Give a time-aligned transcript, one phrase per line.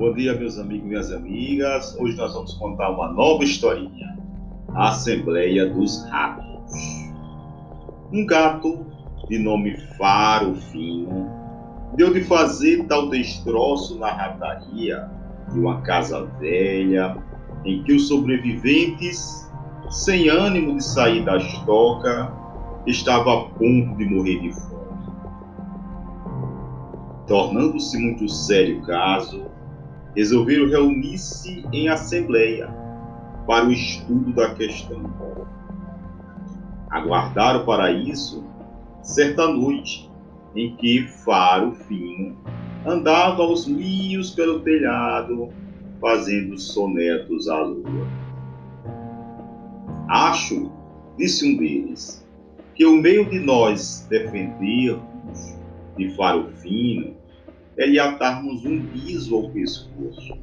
[0.00, 1.94] Bom dia, meus amigos e minhas amigas.
[2.00, 4.16] Hoje nós vamos contar uma nova historinha.
[4.72, 6.72] A Assembleia dos Ratos.
[8.10, 8.86] Um gato
[9.28, 11.28] de nome Faro Fino
[11.96, 15.06] deu de fazer tal destroço na rataria
[15.52, 17.18] de uma casa velha
[17.66, 19.52] em que os sobreviventes,
[19.90, 22.32] sem ânimo de sair da estoca,
[22.86, 24.80] estavam a ponto de morrer de fome.
[27.26, 29.59] Tornando-se muito sério o caso,
[30.14, 32.68] resolveram reunir-se em assembleia
[33.46, 35.02] para o estudo da questão.
[36.90, 38.44] Aguardaram para isso
[39.02, 40.10] certa noite
[40.54, 42.36] em que Faro Fino
[42.84, 45.48] andava aos mios pelo telhado,
[46.00, 48.06] fazendo sonetos à lua.
[50.08, 50.72] Acho,
[51.16, 52.26] disse um deles,
[52.74, 55.56] que o meio de nós defendermos
[55.96, 57.14] de Faro Fino
[57.76, 60.36] é lhe atarmos um guiso ao pescoço.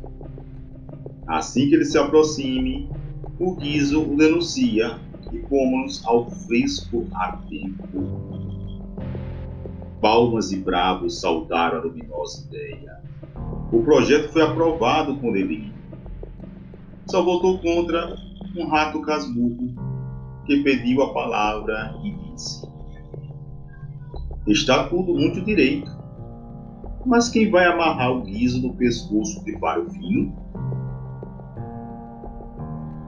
[1.27, 2.89] Assim que ele se aproxime,
[3.39, 4.97] o guiso o denuncia
[5.31, 8.27] e pomos ao fresco a tempo.
[10.01, 13.01] Palmas e bravos saudaram a luminosa ideia.
[13.71, 15.73] O projeto foi aprovado com delírio.
[17.07, 18.15] Só votou contra
[18.55, 19.75] um rato casmurro
[20.45, 22.65] que pediu a palavra e disse:
[24.47, 25.96] Está tudo muito direito
[27.07, 29.87] mas quem vai amarrar o guiso no pescoço de Faro?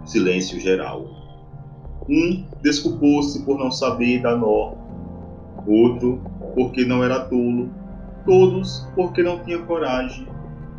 [0.06, 1.06] Silêncio geral.
[2.08, 4.74] Um desculpou-se por não saber dar nó,
[5.68, 6.22] outro
[6.56, 7.70] porque não era tolo,
[8.26, 10.28] todos porque não tinham coragem,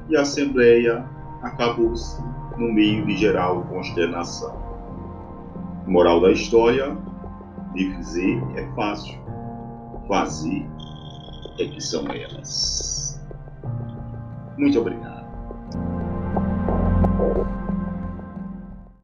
[0.08, 1.04] e a assembleia
[1.42, 2.20] acabou-se
[2.56, 4.58] no meio de geral consternação.
[5.86, 6.96] Moral da história:
[7.74, 9.18] dizer é fácil,
[10.08, 10.66] fazer
[11.58, 13.09] é que são elas.
[14.60, 15.19] Muito obrigado.